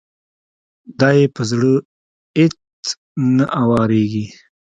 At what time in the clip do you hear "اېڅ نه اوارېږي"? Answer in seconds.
2.37-4.25